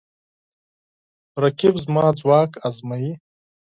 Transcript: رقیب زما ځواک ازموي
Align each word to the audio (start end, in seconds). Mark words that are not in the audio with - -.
رقیب 1.43 1.75
زما 1.83 2.05
ځواک 2.19 2.51
ازموي 2.67 3.11